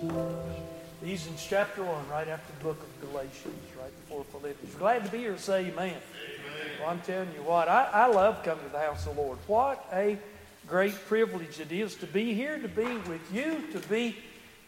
[0.00, 4.74] Ephesians chapter 1, right after the book of Galatians, right before Philippians.
[4.76, 5.36] Glad to be here.
[5.36, 5.74] Say amen.
[5.76, 5.96] amen.
[6.80, 9.38] Well, I'm telling you what, I, I love coming to the house of the Lord.
[9.46, 10.18] What a
[10.66, 14.16] great privilege it is to be here, to be with you, to be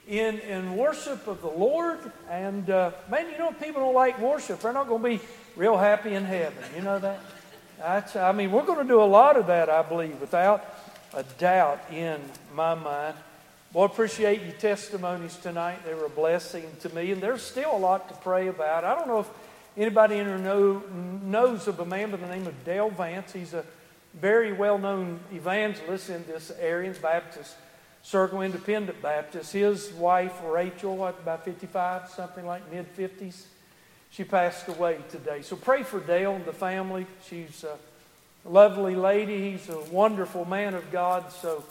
[0.06, 1.98] in, in worship of the Lord.
[2.28, 4.60] And uh, man, you know, people don't like worship.
[4.60, 5.26] They're not going to be
[5.56, 6.62] real happy in heaven.
[6.76, 7.20] You know that?
[7.78, 10.62] That's, I mean, we're going to do a lot of that, I believe, without
[11.14, 12.20] a doubt in
[12.54, 13.16] my mind.
[13.72, 15.82] Boy, appreciate your testimonies tonight.
[15.86, 18.84] They were a blessing to me, and there's still a lot to pray about.
[18.84, 19.30] I don't know if
[19.78, 20.82] anybody in here know,
[21.22, 23.32] knows of a man by the name of Dale Vance.
[23.32, 23.64] He's a
[24.12, 27.54] very well known evangelist in this area, Baptist
[28.02, 29.54] Circle, Independent Baptist.
[29.54, 33.44] His wife, Rachel, what, about 55, something like mid 50s,
[34.10, 35.40] she passed away today.
[35.40, 37.06] So pray for Dale and the family.
[37.26, 37.78] She's a
[38.46, 39.52] lovely lady.
[39.52, 41.32] He's a wonderful man of God.
[41.32, 41.64] So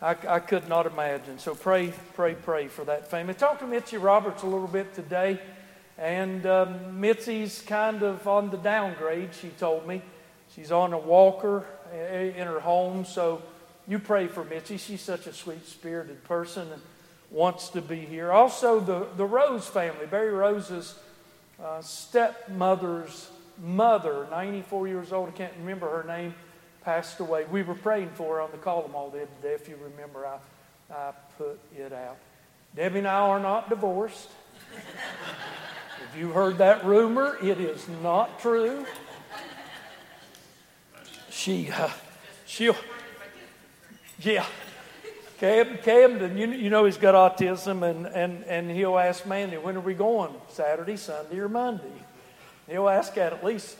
[0.00, 1.38] I, I could not imagine.
[1.38, 3.34] So pray, pray, pray for that family.
[3.34, 5.40] Talked to Mitzi Roberts a little bit today,
[5.98, 10.02] and um, Mitzi's kind of on the downgrade, she told me.
[10.54, 13.42] She's on a walker in her home, so
[13.88, 14.76] you pray for Mitzi.
[14.76, 16.80] She's such a sweet spirited person and
[17.30, 18.30] wants to be here.
[18.30, 20.94] Also, the, the Rose family, Barry Rose's
[21.62, 26.34] uh, stepmother's mother, 94 years old, I can't remember her name
[26.88, 27.44] passed away.
[27.44, 29.52] We were praying for her on the them all the other day.
[29.52, 30.38] If you remember, I,
[30.90, 32.16] I put it out.
[32.74, 34.30] Debbie and I are not divorced.
[36.10, 38.86] if you heard that rumor, it is not true.
[41.28, 41.90] She, uh,
[42.46, 42.74] she'll,
[44.20, 44.46] yeah.
[45.40, 49.76] Cam, Camden, you, you know he's got autism, and, and, and he'll ask Mandy, when
[49.76, 50.32] are we going?
[50.48, 51.84] Saturday, Sunday, or Monday?
[52.66, 53.76] He'll ask that at least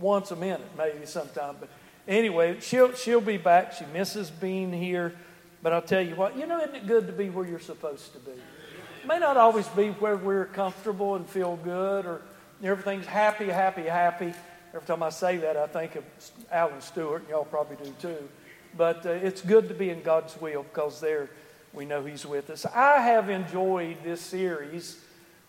[0.00, 1.56] once a minute, maybe sometime.
[1.60, 1.68] But
[2.06, 3.72] anyway, she'll, she'll be back.
[3.72, 5.14] She misses being here.
[5.62, 8.12] But I'll tell you what, you know, isn't it good to be where you're supposed
[8.14, 8.32] to be?
[8.32, 12.22] It may not always be where we're comfortable and feel good or
[12.62, 14.34] everything's happy, happy, happy.
[14.74, 16.04] Every time I say that, I think of
[16.50, 18.28] Alan Stewart, and y'all probably do too.
[18.76, 21.28] But uh, it's good to be in God's will because there
[21.72, 22.64] we know He's with us.
[22.64, 24.98] I have enjoyed this series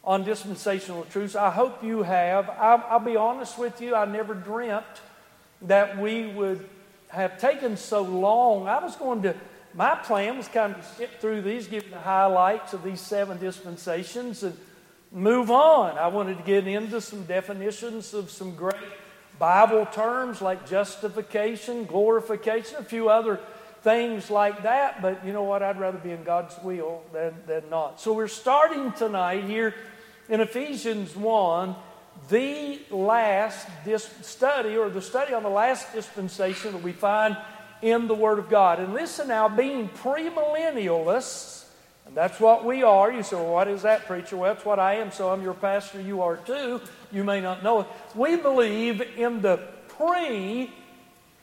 [0.04, 1.36] on dispensational truths.
[1.36, 2.50] I hope you have.
[2.50, 4.84] I'll, I'll be honest with you, I never dreamt
[5.64, 6.68] that we would
[7.10, 8.68] have taken so long.
[8.68, 9.36] I was going to,
[9.74, 14.44] my plan was kind of skip through these, give the highlights of these seven dispensations
[14.44, 14.58] and
[15.12, 15.98] move on.
[15.98, 18.76] I wanted to get into some definitions of some great
[19.40, 23.40] Bible terms like justification, glorification, a few other
[23.84, 25.02] things like that.
[25.02, 25.62] But you know what?
[25.62, 28.00] I'd rather be in God's will than, than not.
[28.02, 29.76] So we're starting tonight here
[30.30, 31.76] in Ephesians 1
[32.30, 37.38] the last dis- study or the study on the last dispensation that we find
[37.82, 38.80] in the Word of God.
[38.80, 41.66] And listen now, being premillennialists,
[42.06, 43.12] and that's what we are.
[43.12, 44.38] You say, well, what is that, preacher?
[44.38, 46.02] Well, that's what I am, so I'm your pastor.
[46.02, 46.82] You are too.
[47.12, 47.88] You may not know it.
[48.16, 49.58] We believe in the
[49.90, 50.72] pre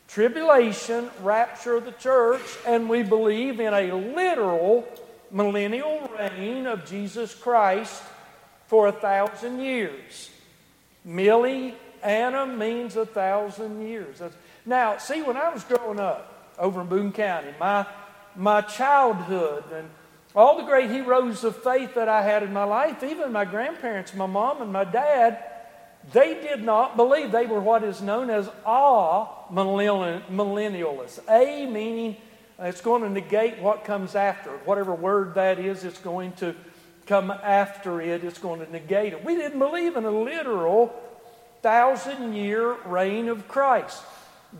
[0.08, 4.86] tribulation rapture of the church, and we believe in a literal
[5.30, 8.02] millennial reign of Jesus Christ
[8.66, 10.30] for a thousand years.
[11.04, 14.22] Millie Anna means a thousand years.
[14.66, 17.86] Now, see, when I was growing up over in Boone County, my,
[18.36, 19.88] my childhood and
[20.34, 24.14] all the great heroes of faith that I had in my life, even my grandparents,
[24.14, 25.42] my mom and my dad,
[26.12, 27.32] they did not believe.
[27.32, 31.18] They were what is known as a millennialists.
[31.28, 32.16] A meaning
[32.58, 34.50] it's going to negate what comes after.
[34.64, 36.54] Whatever word that is, it's going to
[37.10, 39.24] come after it, it's going to negate it.
[39.24, 40.94] We didn't believe in a literal
[41.60, 44.00] thousand year reign of Christ.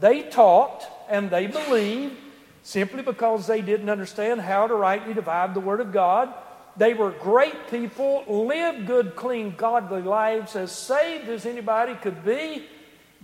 [0.00, 2.16] They taught and they believed
[2.65, 6.34] simply because they didn't understand how to rightly divide the Word of God.
[6.77, 12.65] They were great people, lived good, clean, godly lives, as saved as anybody could be,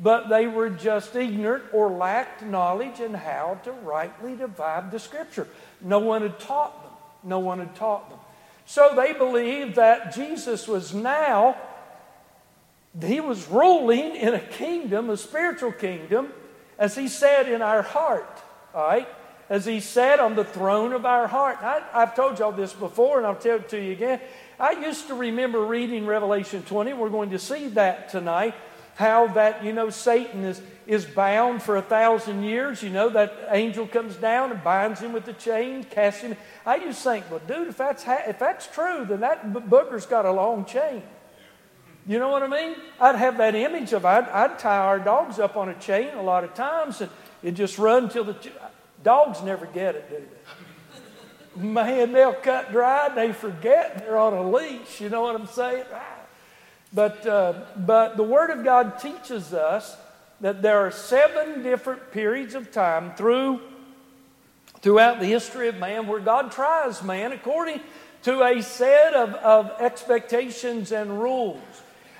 [0.00, 5.48] but they were just ignorant or lacked knowledge in how to rightly divide the Scripture.
[5.80, 6.92] No one had taught them.
[7.24, 8.20] No one had taught them.
[8.66, 11.56] So they believed that Jesus was now,
[13.00, 16.32] he was ruling in a kingdom, a spiritual kingdom,
[16.76, 18.42] as he said in our heart,
[18.74, 19.08] all right?
[19.48, 21.58] As he said on the throne of our heart.
[21.62, 24.20] I, have told y'all this before, and I'll tell it to you again.
[24.58, 26.92] I used to remember reading Revelation 20.
[26.94, 28.54] We're going to see that tonight.
[28.96, 32.82] How that, you know, Satan is, is bound for a thousand years.
[32.82, 36.36] You know, that angel comes down and binds him with the chain, casts him.
[36.64, 40.24] I just think, well, dude, if that's, ha- if that's true, then that booger's got
[40.24, 41.02] a long chain.
[42.06, 42.76] You know what I mean?
[43.00, 46.22] I'd have that image of I'd, I'd tie our dogs up on a chain a
[46.22, 47.10] lot of times and
[47.42, 48.36] it just run until the
[49.02, 50.22] dogs never get it, do they?
[51.56, 55.00] man, they'll cut dry they forget they're on a leash.
[55.00, 55.84] You know what I'm saying?
[56.92, 59.96] But, uh, but the Word of God teaches us
[60.40, 63.60] that there are seven different periods of time through,
[64.80, 67.80] throughout the history of man where God tries man according
[68.22, 71.62] to a set of, of expectations and rules.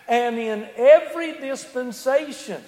[0.09, 2.63] And in every dispensation,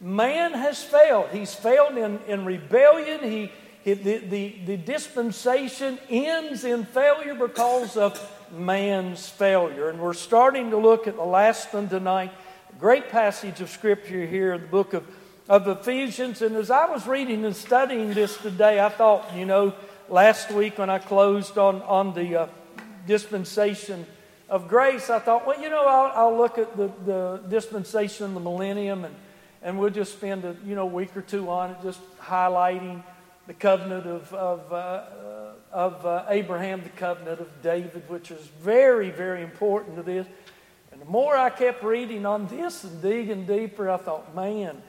[0.00, 1.28] man has failed.
[1.30, 3.20] He's failed in, in rebellion.
[3.22, 3.52] He,
[3.84, 8.18] he, the, the, the dispensation ends in failure because of
[8.50, 9.90] man's failure.
[9.90, 12.32] And we're starting to look at the last one tonight.
[12.78, 15.04] Great passage of scripture here in the book of,
[15.48, 16.42] of Ephesians.
[16.42, 19.74] And as I was reading and studying this today, I thought, you know,
[20.08, 22.46] last week when I closed on, on the uh,
[23.04, 24.06] dispensation
[24.48, 28.34] of grace, I thought, well, you know, I'll, I'll look at the, the dispensation of
[28.34, 29.14] the millennium and,
[29.60, 33.02] and we'll just spend a you know, week or two on it, just highlighting
[33.48, 35.04] the covenant of, of, uh,
[35.72, 40.28] of uh, Abraham, the covenant of David, which is very, very important to this.
[40.98, 44.82] And the more I kept reading on this and digging deeper, I thought, man,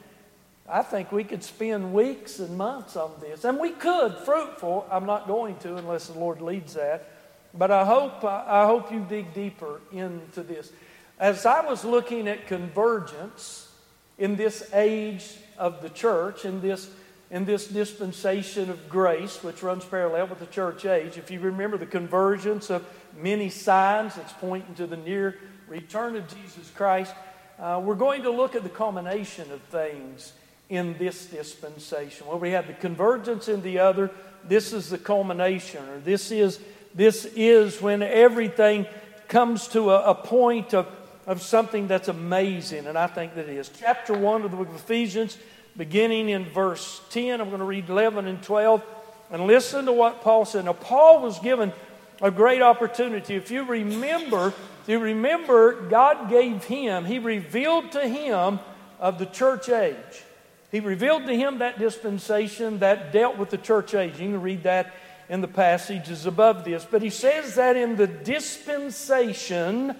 [0.68, 3.44] I think we could spend weeks and months on this.
[3.44, 4.88] And we could, fruitful.
[4.90, 7.08] I'm not going to unless the Lord leads that.
[7.54, 10.72] But I hope, I hope you dig deeper into this.
[11.20, 13.70] As I was looking at convergence
[14.18, 16.90] in this age of the church, in this
[17.30, 21.16] in this dispensation of grace, which runs parallel with the church age.
[21.16, 22.84] If you remember the convergence of
[23.16, 25.36] many signs that's pointing to the near
[25.70, 27.14] return of Jesus Christ,
[27.58, 30.32] uh, we're going to look at the culmination of things
[30.68, 32.26] in this dispensation.
[32.26, 34.10] Well, we have the convergence in the other.
[34.44, 36.58] This is the culmination, or this is,
[36.94, 38.86] this is when everything
[39.28, 40.88] comes to a, a point of,
[41.26, 43.70] of something that's amazing, and I think that it is.
[43.78, 45.38] Chapter 1 of the book of Ephesians
[45.76, 47.40] beginning in verse 10.
[47.40, 48.82] I'm going to read 11 and 12.
[49.30, 50.64] And listen to what Paul said.
[50.64, 51.72] Now, Paul was given
[52.20, 53.36] a great opportunity.
[53.36, 54.52] If you remember,
[54.90, 58.60] you remember, God gave him, he revealed to him
[58.98, 60.24] of the church age.
[60.70, 64.20] He revealed to him that dispensation that dealt with the church age.
[64.20, 64.94] You can read that
[65.28, 66.86] in the passages above this.
[66.88, 69.96] But he says that in the dispensation,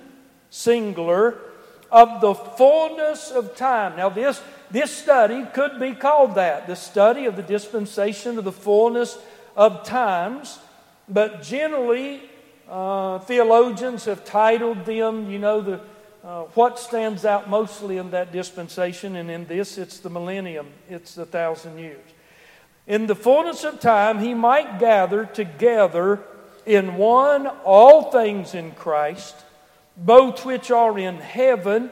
[0.51, 1.39] singular,
[1.91, 3.97] of the fullness of time.
[3.97, 4.41] Now, this
[4.71, 9.19] this study could be called that the study of the dispensation of the fullness
[9.57, 10.61] of times,
[11.09, 12.30] but generally,
[12.71, 15.81] uh, theologians have titled them, you know, the,
[16.23, 21.17] uh, what stands out mostly in that dispensation, and in this, it's the millennium, it's
[21.17, 22.05] the thousand years.
[22.87, 26.21] In the fullness of time, he might gather together
[26.65, 29.35] in one all things in Christ,
[29.97, 31.91] both which are in heaven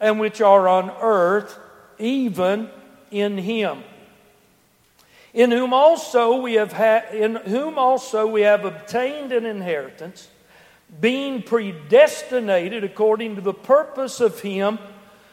[0.00, 1.58] and which are on earth
[1.98, 2.70] even
[3.10, 3.82] in him
[5.38, 10.26] in whom also we have ha- in whom also we have obtained an inheritance
[11.00, 14.80] being predestinated according to the purpose of him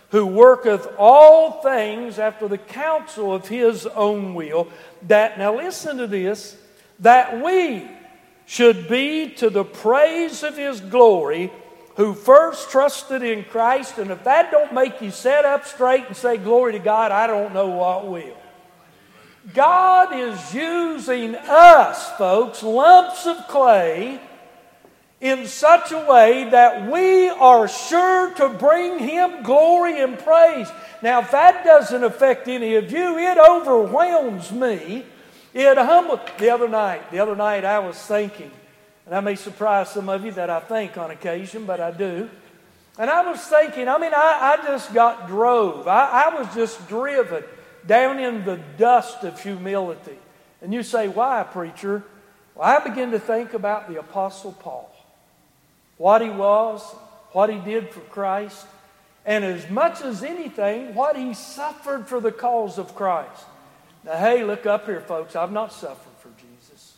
[0.09, 4.67] who worketh all things after the counsel of his own will
[5.07, 6.55] that now listen to this
[6.99, 7.89] that we
[8.45, 11.51] should be to the praise of his glory
[11.95, 16.15] who first trusted in Christ, and if that don't make you set up straight and
[16.15, 18.37] say glory to God, I don't know what will.
[19.53, 24.19] God is using us, folks, lumps of clay,
[25.21, 30.69] in such a way that we are sure to bring Him glory and praise.
[31.01, 35.05] Now, if that doesn't affect any of you, it overwhelms me.
[35.53, 36.19] It humbles.
[36.38, 38.51] The other night, the other night, I was thinking
[39.05, 42.29] and I may surprise some of you that I think on occasion, but I do.
[42.98, 45.88] And I was thinking, I mean, I, I just got drove.
[45.88, 47.43] I, I was just driven
[47.88, 50.18] down in the dust of humility.
[50.62, 52.04] And you say, why, preacher?
[52.56, 54.94] Well, I begin to think about the Apostle Paul,
[55.98, 56.82] what he was,
[57.32, 58.65] what he did for Christ,
[59.25, 63.44] and as much as anything, what he suffered for the cause of Christ.
[64.04, 65.36] Now, hey, look up here, folks.
[65.36, 66.96] I've not suffered for Jesus.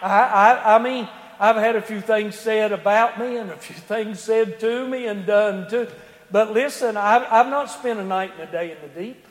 [0.00, 3.74] I, I, I mean, I've had a few things said about me and a few
[3.88, 5.90] things said to me and done to.
[6.30, 9.24] But listen, I've, I've not spent a night and a day in the deep.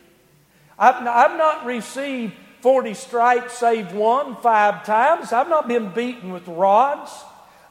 [0.82, 5.32] I've, I've not received 40 stripes save one five times.
[5.32, 7.12] I've not been beaten with rods.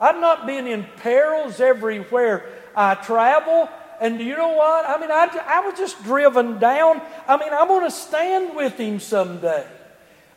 [0.01, 3.69] I've not been in perils everywhere I travel.
[4.01, 4.89] And do you know what?
[4.89, 7.03] I mean, I, I was just driven down.
[7.27, 9.67] I mean, I'm going to stand with him someday.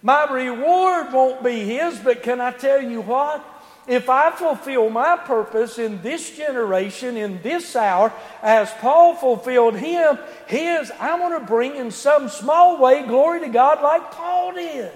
[0.02, 3.46] My reward won't be his, but can I tell you what?
[3.88, 10.18] If I fulfill my purpose in this generation, in this hour, as Paul fulfilled him,
[10.48, 14.92] his, I want to bring in some small way glory to God like Paul did.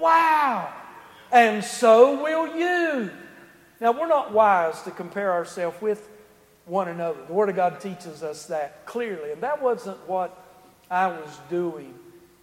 [0.00, 0.72] Wow.
[1.30, 3.10] and so will you.
[3.80, 6.08] Now, we're not wise to compare ourselves with
[6.66, 7.18] one another.
[7.26, 10.36] The Word of God teaches us that clearly, and that wasn't what
[10.90, 11.94] I was doing.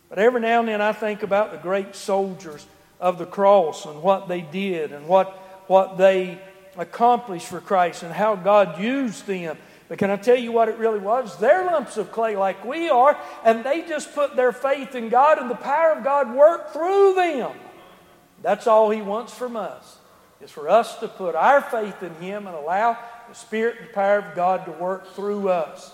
[0.09, 2.65] But every now and then I think about the great soldiers
[2.99, 5.29] of the cross and what they did and what,
[5.67, 6.39] what they
[6.77, 9.57] accomplished for Christ and how God used them.
[9.89, 11.37] But can I tell you what it really was?
[11.37, 15.37] They're lumps of clay like we are, and they just put their faith in God,
[15.39, 17.51] and the power of God worked through them.
[18.41, 19.97] That's all He wants from us,
[20.41, 22.97] is for us to put our faith in Him and allow
[23.29, 25.93] the Spirit and the power of God to work through us.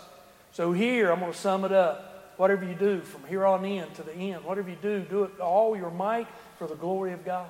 [0.54, 2.10] So here, I'm going to sum it up.
[2.38, 5.40] Whatever you do from here on in to the end, whatever you do, do it
[5.40, 7.48] all your might for the glory of God.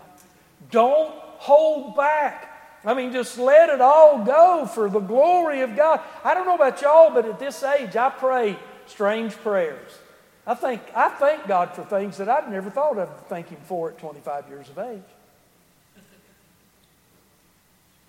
[0.71, 2.49] Don't hold back.
[2.85, 6.01] I mean, just let it all go for the glory of God.
[6.23, 8.57] I don't know about y'all, but at this age, I pray
[8.87, 9.91] strange prayers.
[10.45, 13.97] I think I thank God for things that I'd never thought of thanking for at
[13.99, 15.01] 25 years of age.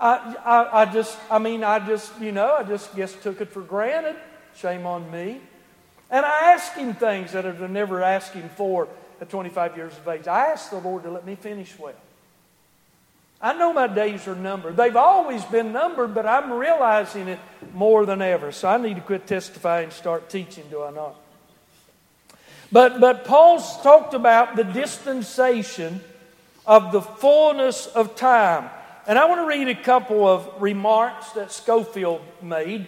[0.00, 3.50] I, I, I just, I mean, I just, you know, I just guess took it
[3.50, 4.16] for granted.
[4.56, 5.40] Shame on me.
[6.10, 8.88] And I ask him things that I've never asked him for
[9.24, 10.28] at 25 years of age.
[10.28, 11.94] I asked the Lord to let me finish well.
[13.40, 14.76] I know my days are numbered.
[14.76, 17.38] They've always been numbered, but I'm realizing it
[17.72, 18.52] more than ever.
[18.52, 21.16] So I need to quit testifying and start teaching, do I not?
[22.70, 26.00] But, but Paul's talked about the dispensation
[26.66, 28.68] of the fullness of time.
[29.06, 32.86] And I want to read a couple of remarks that Scofield made.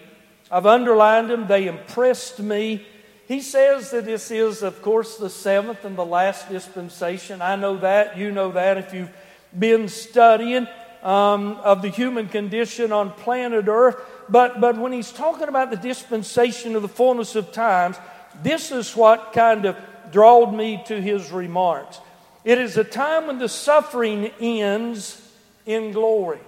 [0.51, 2.85] I've underlined them, they impressed me.
[3.27, 7.41] He says that this is, of course, the seventh and the last dispensation.
[7.41, 8.17] I know that.
[8.17, 9.11] You know that if you've
[9.57, 10.67] been studying
[11.03, 13.97] um, of the human condition on planet Earth.
[14.29, 17.97] But, but when he's talking about the dispensation of the fullness of times,
[18.43, 19.77] this is what kind of
[20.11, 21.99] drawed me to his remarks.
[22.45, 25.21] It is a time when the suffering ends
[25.65, 26.39] in glory.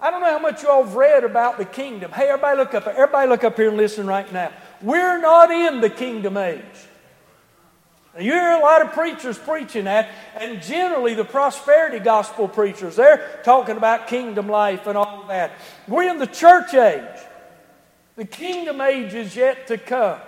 [0.00, 2.12] I don't know how much you all have read about the kingdom.
[2.12, 2.86] Hey, everybody look up.
[2.86, 4.52] Everybody look up here and listen right now.
[4.82, 6.62] We're not in the kingdom age.
[8.16, 13.40] You hear a lot of preachers preaching that, and generally the prosperity gospel preachers, they're
[13.44, 15.52] talking about kingdom life and all that.
[15.88, 17.20] We're in the church age.
[18.14, 20.20] The kingdom age is yet to come.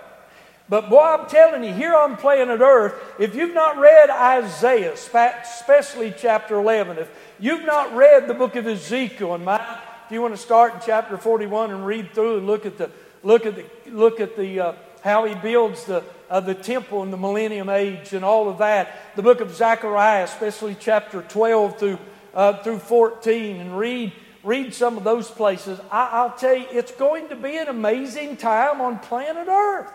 [0.67, 6.13] But boy, I'm telling you, here on planet Earth, if you've not read Isaiah, especially
[6.17, 9.61] chapter 11, if you've not read the book of Ezekiel, and my,
[10.05, 12.91] if you want to start in chapter 41 and read through and look at the
[13.27, 17.11] look at the look at the uh, how he builds the of the temple in
[17.11, 19.15] the millennium age and all of that.
[19.15, 21.99] The book of Zechariah, especially chapter 12 through,
[22.33, 24.11] uh, through 14, and read,
[24.43, 25.79] read some of those places.
[25.91, 29.93] I, I'll tell you, it's going to be an amazing time on planet Earth.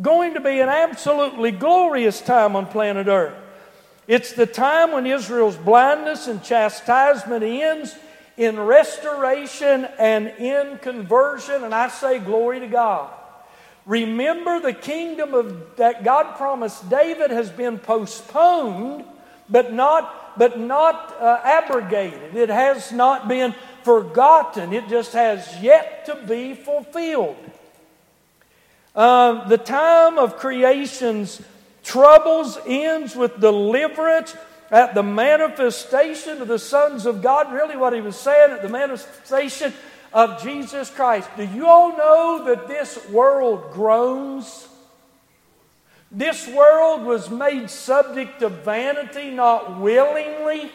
[0.00, 3.36] Going to be an absolutely glorious time on planet Earth.
[4.08, 7.94] It's the time when Israel's blindness and chastisement ends
[8.36, 13.12] in restoration and in conversion, and I say, Glory to God.
[13.86, 19.04] Remember, the kingdom of, that God promised David has been postponed,
[19.48, 22.34] but not, but not uh, abrogated.
[22.34, 24.72] It has not been forgotten.
[24.72, 27.36] It just has yet to be fulfilled.
[28.96, 31.42] Uh, the time of creation's
[31.82, 34.34] troubles ends with deliverance
[34.74, 37.52] at the manifestation of the sons of God.
[37.52, 39.72] Really, what he was saying at the manifestation
[40.12, 41.28] of Jesus Christ.
[41.36, 44.66] Do you all know that this world groans?
[46.10, 50.72] This world was made subject to vanity, not willingly.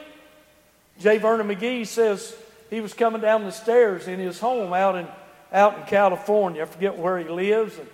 [1.01, 1.17] J.
[1.17, 2.33] Vernon McGee says
[2.69, 5.07] he was coming down the stairs in his home out in,
[5.51, 6.61] out in California.
[6.61, 7.77] I forget where he lives.
[7.77, 7.87] And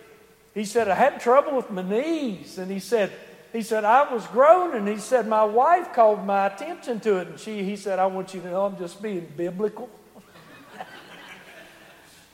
[0.54, 2.60] he said, I had trouble with my knees.
[2.60, 3.12] And he said,
[3.54, 4.86] he said, I was groaning.
[4.88, 7.28] He said, my wife called my attention to it.
[7.28, 9.90] And she, he said, I want you to know I'm just being biblical.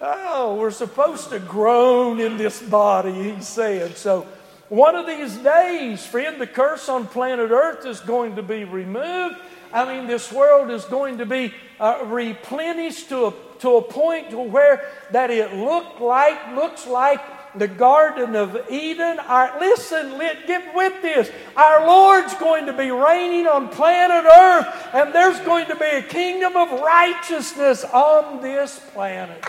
[0.03, 3.97] Oh, we're supposed to groan in this body, he said.
[3.97, 4.25] So,
[4.67, 9.35] one of these days, friend, the curse on planet Earth is going to be removed.
[9.73, 14.31] I mean, this world is going to be uh, replenished to a, to a point
[14.31, 17.21] to where that it look like, looks like
[17.55, 19.19] the Garden of Eden.
[19.19, 21.31] Our, listen, let, get with this.
[21.55, 26.01] Our Lord's going to be reigning on planet Earth, and there's going to be a
[26.01, 29.45] kingdom of righteousness on this planet.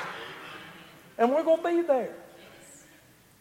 [1.18, 2.14] And we're going to be there.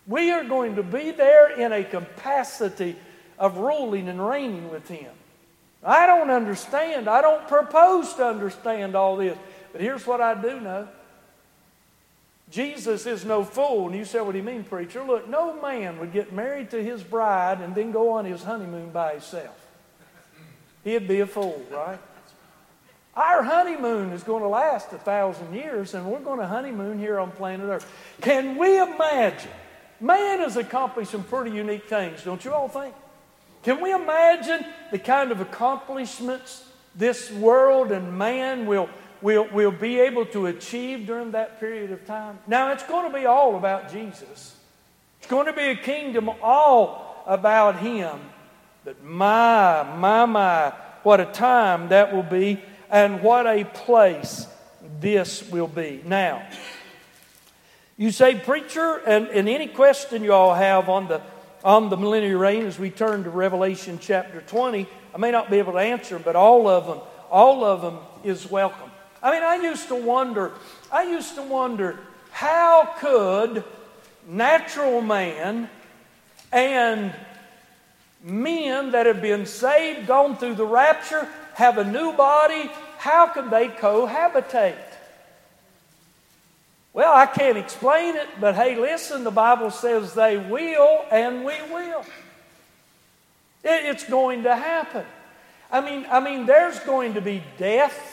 [0.07, 2.95] We are going to be there in a capacity
[3.37, 5.11] of ruling and reigning with Him.
[5.83, 7.07] I don't understand.
[7.07, 9.37] I don't propose to understand all this.
[9.71, 10.87] But here's what I do know
[12.51, 13.87] Jesus is no fool.
[13.87, 15.03] And you say, What do you mean, preacher?
[15.03, 18.91] Look, no man would get married to his bride and then go on his honeymoon
[18.91, 19.57] by himself.
[20.83, 21.99] He'd be a fool, right?
[23.15, 27.19] Our honeymoon is going to last a thousand years, and we're going to honeymoon here
[27.19, 27.91] on planet Earth.
[28.21, 29.51] Can we imagine?
[29.99, 32.95] Man has accomplished some pretty unique things, don't you all think?
[33.63, 36.65] Can we imagine the kind of accomplishments
[36.95, 38.89] this world and man will,
[39.21, 42.39] will, will be able to achieve during that period of time?
[42.47, 44.55] Now, it's going to be all about Jesus.
[45.19, 48.19] It's going to be a kingdom all about Him.
[48.83, 50.69] But my, my, my,
[51.03, 54.47] what a time that will be and what a place
[54.99, 56.01] this will be.
[56.05, 56.47] Now,
[57.97, 61.21] you say, preacher, and, and any question you all have on the
[61.63, 65.57] on the millennial reign as we turn to Revelation chapter 20, I may not be
[65.57, 66.99] able to answer, but all of them,
[67.29, 68.90] all of them is welcome.
[69.23, 70.51] I mean, I used to wonder,
[70.91, 71.99] I used to wonder
[72.31, 73.63] how could
[74.27, 75.69] natural man
[76.51, 77.13] and
[78.23, 83.49] men that have been saved, gone through the rapture, have a new body, how can
[83.49, 84.75] they cohabitate?
[86.93, 91.53] Well, I can't explain it, but hey, listen, the Bible says they will, and we
[91.71, 92.03] will.
[93.63, 95.05] it's going to happen.
[95.71, 98.10] I mean, I mean, there's going to be death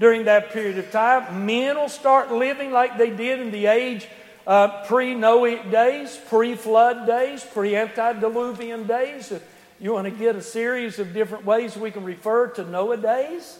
[0.00, 1.46] during that period of time.
[1.46, 4.08] Men will start living like they did in the age
[4.46, 9.30] uh, pre Noahic days, pre flood days, pre antediluvian days.
[9.30, 9.44] If
[9.78, 13.58] you want to get a series of different ways we can refer to Noah days.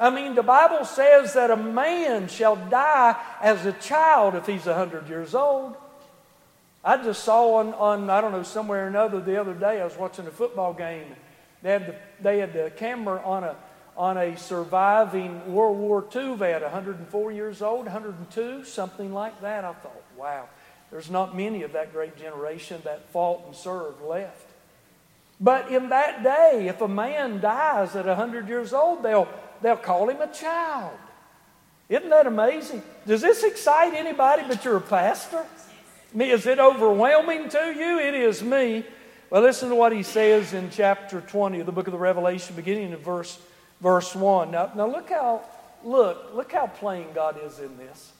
[0.00, 4.66] I mean, the Bible says that a man shall die as a child if he's
[4.66, 5.74] 100 years old.
[6.84, 9.84] I just saw on, on, I don't know, somewhere or another the other day, I
[9.84, 11.16] was watching a football game.
[11.62, 13.56] They had the, they had the camera on a,
[13.98, 19.64] on a surviving World War II vet, 104 years old, 102, something like that.
[19.64, 20.48] I thought, wow,
[20.92, 24.46] there's not many of that great generation that fought and served left.
[25.40, 29.28] But in that day, if a man dies at 100 years old, they'll,
[29.62, 30.96] they'll call him a child.
[31.88, 32.82] Isn't that amazing?
[33.04, 35.44] Does this excite anybody but you're a pastor?
[36.14, 37.98] Me, Is it overwhelming to you?
[37.98, 38.84] It is me.
[39.28, 42.54] Well, listen to what he says in chapter 20 of the book of the Revelation,
[42.54, 43.38] beginning in verse,
[43.80, 44.50] verse 1.
[44.50, 45.42] Now, now look how
[45.84, 48.12] look, look how plain God is in this.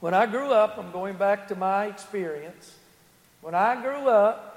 [0.00, 2.74] When I grew up, I'm going back to my experience.
[3.40, 4.50] When I grew up,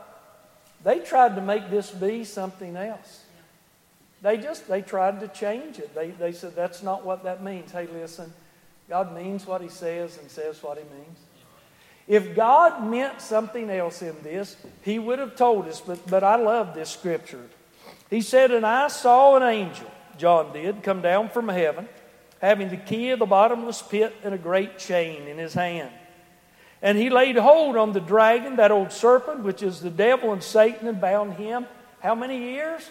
[0.83, 3.23] they tried to make this be something else.
[4.21, 5.93] They just they tried to change it.
[5.93, 7.71] They, they said that's not what that means.
[7.71, 8.33] Hey, listen,
[8.89, 11.19] God means what He says and says what He means.
[12.07, 15.81] If God meant something else in this, He would have told us.
[15.81, 17.45] But but I love this scripture.
[18.09, 21.87] He said, "And I saw an angel." John did come down from heaven,
[22.41, 25.91] having the key of the bottomless pit and a great chain in his hand.
[26.81, 30.43] And he laid hold on the dragon, that old serpent, which is the devil and
[30.43, 31.65] Satan, and bound him.
[32.01, 32.87] How many years?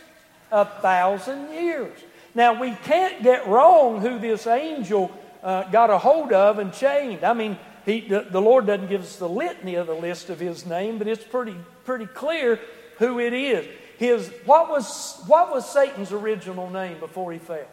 [0.51, 1.97] A thousand years.
[2.35, 5.11] Now, we can't get wrong who this angel
[5.43, 7.25] uh, got a hold of and chained.
[7.25, 10.41] I mean, he, the, the Lord doesn't give us the litany of the list of
[10.41, 12.61] his name, but it's pretty, pretty clear
[12.99, 13.67] who it is.
[13.99, 17.67] His, what, was, what was Satan's original name before he fell?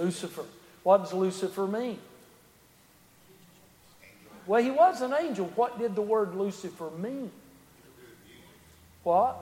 [0.00, 0.44] Lucifer.
[0.82, 1.98] What does Lucifer mean?
[4.46, 5.46] Well, he was an angel.
[5.54, 7.30] What did the word Lucifer mean?
[9.02, 9.36] What?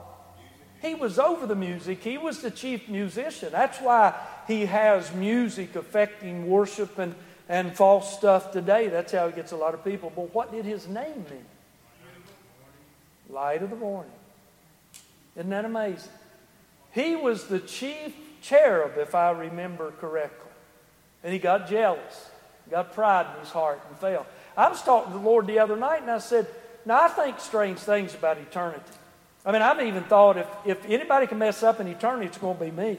[0.81, 2.03] He was over the music.
[2.03, 3.49] He was the chief musician.
[3.51, 4.13] That's why
[4.47, 7.15] he has music affecting worship and,
[7.47, 8.87] and false stuff today.
[8.87, 10.11] That's how he gets a lot of people.
[10.13, 11.45] But what did his name mean?
[13.29, 14.11] Light of the morning.
[15.35, 16.11] Isn't that amazing?
[16.91, 20.51] He was the chief cherub, if I remember correctly.
[21.23, 22.29] And he got jealous,
[22.69, 24.25] got pride in his heart, and fell.
[24.55, 26.47] I was talking to the Lord the other night and I said,
[26.85, 28.83] Now I think strange things about eternity.
[29.45, 32.57] I mean, I've even thought if, if anybody can mess up in eternity, it's going
[32.57, 32.97] to be me.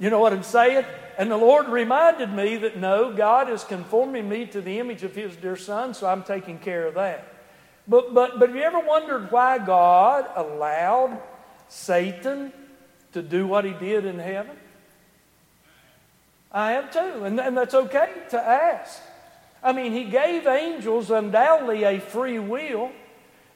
[0.00, 0.86] You know what I'm saying?
[1.18, 5.14] And the Lord reminded me that no, God is conforming me to the image of
[5.14, 7.29] His dear Son, so I'm taking care of that.
[7.88, 11.20] But, but, but have you ever wondered why God allowed
[11.68, 12.52] Satan
[13.12, 14.56] to do what he did in heaven?
[16.52, 19.00] I have too, and, and that's okay to ask.
[19.62, 22.90] I mean, he gave angels undoubtedly a free will.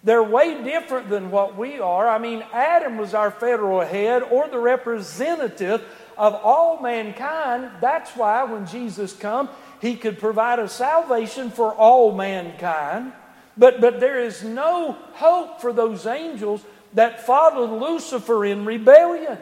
[0.05, 2.07] They're way different than what we are.
[2.07, 5.83] I mean, Adam was our federal head or the representative
[6.19, 7.71] of all mankind.
[7.81, 9.49] That's why when Jesus come,
[9.81, 13.13] he could provide a salvation for all mankind.
[13.57, 16.65] But, but there is no hope for those angels
[16.95, 19.39] that followed Lucifer in rebellion.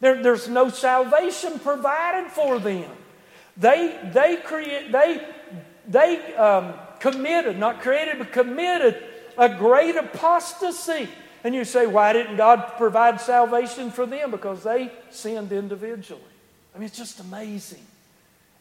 [0.00, 2.90] There, there's no salvation provided for them.
[3.56, 5.26] They, they, create, they
[5.88, 9.02] they um, committed, not created, but committed
[9.38, 11.08] a great apostasy.
[11.44, 14.30] And you say, why didn't God provide salvation for them?
[14.30, 16.20] Because they sinned individually.
[16.74, 17.84] I mean, it's just amazing.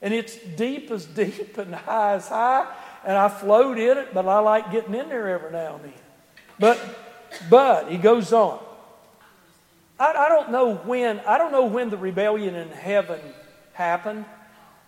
[0.01, 2.71] And it's deep as deep and high as high.
[3.05, 5.93] And I float in it, but I like getting in there every now and then.
[6.57, 6.99] But,
[7.49, 8.59] but, he goes on.
[9.99, 13.19] I, I don't know when, I don't know when the rebellion in heaven
[13.73, 14.25] happened.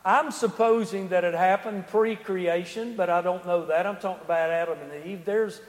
[0.03, 3.85] I'm supposing that it happened pre creation, but I don't know that.
[3.85, 5.23] I'm talking about Adam and Eve.
[5.23, 5.61] There's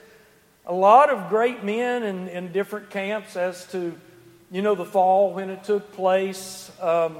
[0.65, 3.95] a lot of great men in, in different camps as to,
[4.49, 7.15] you know, the fall, when it took place, um,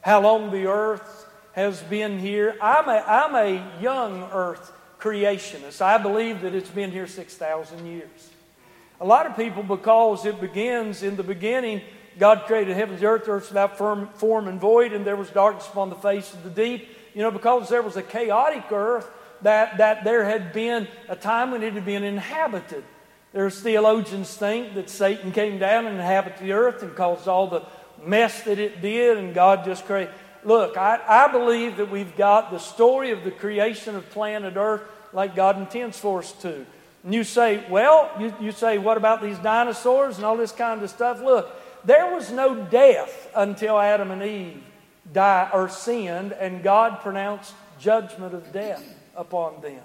[0.00, 2.56] how long the earth has been here.
[2.60, 5.80] I'm a, I'm a young earth creationist.
[5.80, 8.30] I believe that it's been here 6,000 years.
[9.00, 11.82] A lot of people, because it begins in the beginning,
[12.18, 15.90] God created heavens and earth, earth without form and void, and there was darkness upon
[15.90, 16.88] the face of the deep.
[17.14, 19.10] You know, because there was a chaotic earth,
[19.42, 22.84] that, that there had been a time when it had been inhabited.
[23.32, 27.62] There's theologians think that Satan came down and inhabited the earth and caused all the
[28.04, 30.14] mess that it did, and God just created.
[30.44, 34.82] Look, I, I believe that we've got the story of the creation of planet Earth
[35.12, 36.66] like God intends for us to.
[37.04, 40.82] And you say, well, you, you say, what about these dinosaurs and all this kind
[40.82, 41.20] of stuff?
[41.20, 41.50] Look,
[41.84, 44.62] there was no death until Adam and Eve
[45.12, 48.84] died or sinned, and God pronounced judgment of death
[49.16, 49.82] upon them.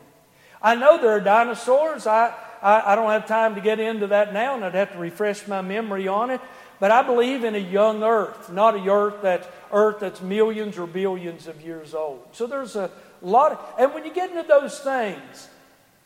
[0.62, 2.08] I know there are dinosaurs.
[2.08, 4.98] I, I, I, don't have time to get into that now, and I'd have to
[4.98, 6.41] refresh my memory on it.
[6.80, 10.86] But I believe in a young earth, not a earth, that, earth that's millions or
[10.86, 12.28] billions of years old.
[12.34, 13.54] So there's a lot.
[13.54, 15.50] Of, and when you get into those things,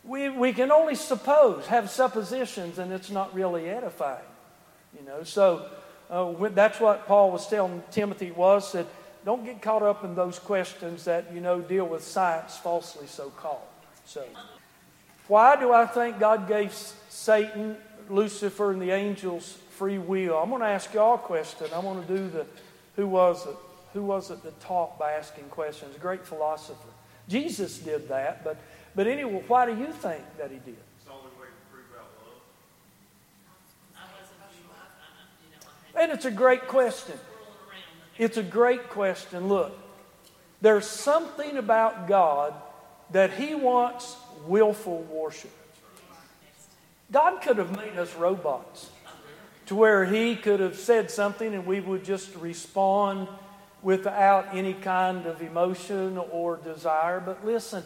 [0.03, 4.23] we, we can only suppose, have suppositions, and it's not really edifying.
[4.97, 5.69] You know, so
[6.09, 8.87] uh, that's what Paul was telling Timothy was that
[9.23, 13.29] don't get caught up in those questions that, you know, deal with science falsely so
[13.29, 13.61] called.
[14.05, 14.23] So,
[15.27, 17.77] why do I think God gave Satan,
[18.09, 20.37] Lucifer, and the angels free will?
[20.37, 21.67] I'm going to ask y'all a question.
[21.73, 22.45] I'm going to do the
[22.95, 23.55] who was it?
[23.93, 25.95] Who was it that taught by asking questions?
[25.95, 26.87] A great philosopher.
[27.27, 28.57] Jesus did that, but,
[28.95, 30.75] but anyway, why do you think that he did?
[30.99, 32.01] It's all about free will
[36.01, 37.15] And it's a great question.
[38.17, 39.47] It's a great question.
[39.47, 39.77] Look,
[40.61, 42.53] there's something about God
[43.11, 45.51] that He wants willful worship.
[47.11, 48.89] God could have made us robots
[49.65, 53.27] to where He could have said something and we would just respond
[53.81, 57.19] without any kind of emotion or desire.
[57.19, 57.83] But listen,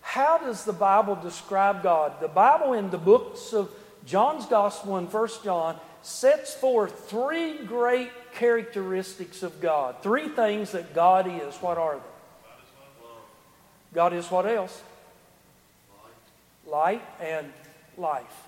[0.00, 2.20] how does the Bible describe God?
[2.20, 3.70] The Bible in the books of
[4.04, 9.96] John's Gospel and First John sets forth three great characteristics of God.
[10.02, 11.54] Three things that God is.
[11.56, 12.00] What are they?
[13.94, 14.82] God is what else?
[16.66, 17.52] Light and
[17.96, 18.46] life.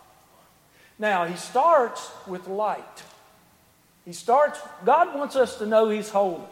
[0.98, 3.04] Now, he starts with light.
[4.08, 6.42] He starts, God wants us to know He's holy.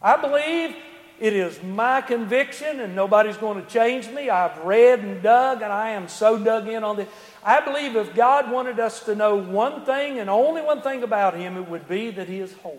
[0.00, 0.76] I believe
[1.18, 4.30] it is my conviction, and nobody's going to change me.
[4.30, 7.08] I've read and dug, and I am so dug in on this.
[7.42, 11.34] I believe if God wanted us to know one thing and only one thing about
[11.34, 12.78] Him, it would be that He is holy.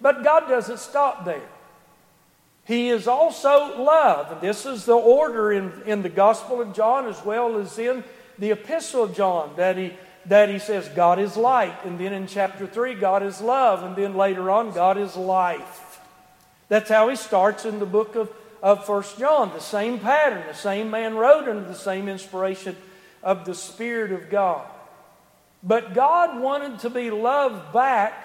[0.00, 1.48] But God doesn't stop there.
[2.64, 4.32] He is also love.
[4.32, 8.04] And this is the order in, in the Gospel of John as well as in
[8.38, 9.92] the Epistle of John that he,
[10.26, 11.84] that he says God is light.
[11.84, 13.82] And then in chapter 3, God is love.
[13.82, 16.00] And then later on, God is life.
[16.68, 18.30] That's how he starts in the book of,
[18.62, 19.52] of 1 John.
[19.52, 20.44] The same pattern.
[20.46, 22.76] The same man wrote under the same inspiration
[23.22, 24.66] of the Spirit of God.
[25.62, 28.24] But God wanted to be loved back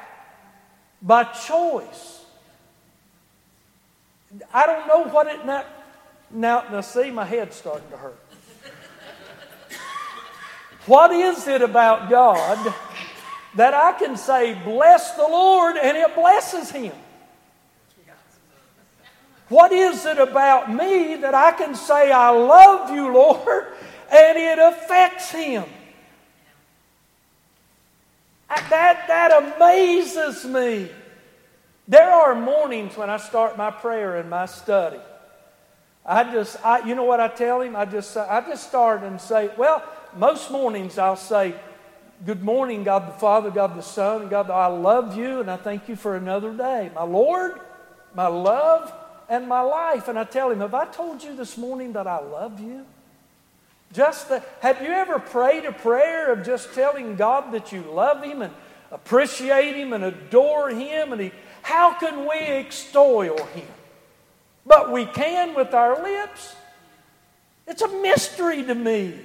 [1.02, 2.24] by choice.
[4.54, 5.66] I don't know what it now.
[6.32, 8.23] Now, now see, my head's starting to hurt.
[10.86, 12.74] What is it about God
[13.56, 16.94] that I can say, bless the Lord, and it blesses him?
[19.50, 23.68] What is it about me that I can say, I love you, Lord,
[24.12, 25.66] and it affects him?
[28.50, 30.90] That, that amazes me.
[31.88, 35.00] There are mornings when I start my prayer in my study.
[36.06, 37.76] I just, I, you know what I tell him?
[37.76, 39.84] I just, I just start and say, well,
[40.18, 41.56] most mornings I'll say,
[42.26, 45.58] Good morning, God the Father, God the Son, and God I love you and I
[45.58, 46.90] thank you for another day.
[46.96, 47.60] My Lord,
[48.14, 48.94] my love,
[49.30, 50.08] and my life.
[50.08, 52.86] And I tell him, Have I told you this morning that I love you?
[53.94, 58.24] Just the, have you ever prayed a prayer of just telling God that you love
[58.24, 58.52] Him and
[58.92, 61.14] appreciate Him and adore Him?
[61.14, 63.68] And he, how can we extol Him?
[64.66, 66.56] But we can with our lips.
[67.68, 69.20] It's a mystery to me.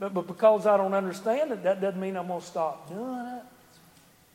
[0.00, 3.26] But, but because I don't understand it, that doesn't mean I'm going to stop doing
[3.26, 3.42] it.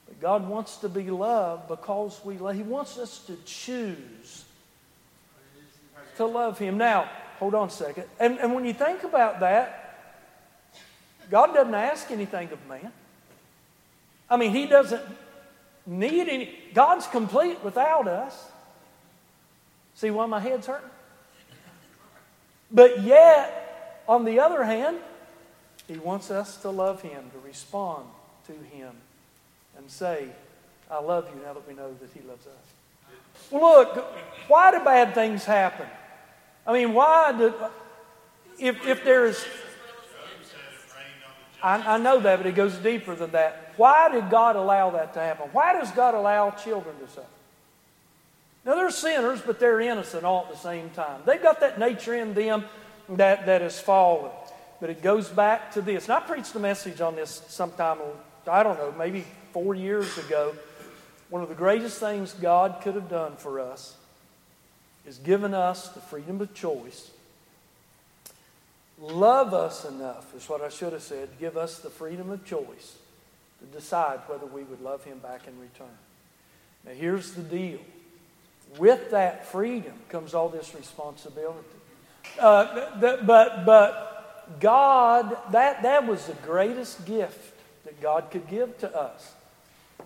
[0.07, 2.55] But God wants to be loved because we love.
[2.55, 4.45] He wants us to choose
[6.17, 6.77] to love Him.
[6.77, 8.05] Now, hold on a second.
[8.19, 9.81] And, and when you think about that,
[11.31, 12.91] God doesn't ask anything of man.
[14.29, 15.01] I mean, He doesn't
[15.87, 16.53] need any.
[16.75, 18.51] God's complete without us.
[19.95, 20.89] See why my head's hurting?
[22.69, 24.97] But yet, on the other hand,
[25.87, 28.05] He wants us to love Him, to respond
[28.47, 28.91] to Him,
[29.77, 30.27] and say,
[30.89, 33.51] I love you now that we know that He loves us.
[33.51, 34.05] Well, look,
[34.47, 35.87] why do bad things happen?
[36.65, 37.53] I mean, why do.
[38.57, 39.45] If, if there's.
[41.61, 43.73] I, I know that, but it goes deeper than that.
[43.77, 45.49] Why did God allow that to happen?
[45.51, 47.27] Why does God allow children to suffer?
[48.65, 51.21] Now, they're sinners, but they're innocent all at the same time.
[51.25, 52.65] They've got that nature in them
[53.09, 54.31] that, that has fallen.
[54.79, 56.05] But it goes back to this.
[56.05, 57.99] And I preached a message on this sometime,
[58.47, 60.53] I don't know, maybe four years ago.
[61.29, 63.95] One of the greatest things God could have done for us
[65.05, 67.11] is given us the freedom of choice.
[68.99, 72.95] Love us enough, is what I should have said, give us the freedom of choice
[73.59, 75.87] to decide whether we would love Him back in return.
[76.85, 77.79] Now, here's the deal
[78.77, 81.59] with that freedom comes all this responsibility.
[82.39, 83.65] Uh, but,
[84.59, 87.53] God, that, that was the greatest gift
[87.83, 89.33] that God could give to us.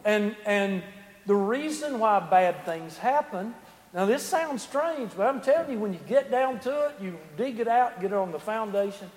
[0.06, 0.84] And, and
[1.26, 3.54] the reason why bad things happen,
[3.94, 7.18] now this sounds strange, but I'm telling you, when you get down to it, you
[7.38, 9.10] dig it out, get it on the foundation,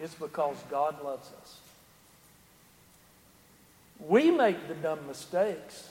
[0.00, 1.58] it's because God loves us.
[4.08, 5.88] We make the dumb mistakes.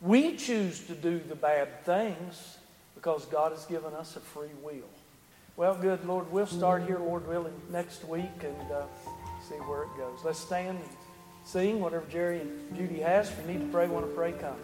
[0.00, 2.58] We choose to do the bad things
[2.94, 4.88] because God has given us a free will.
[5.56, 8.82] Well, good, Lord, we'll start here, Lord willing, next week and uh,
[9.48, 10.18] see where it goes.
[10.22, 10.88] Let's stand and
[11.44, 13.30] sing whatever Jerry and Judy has.
[13.30, 14.56] If you need to pray, want to pray, come.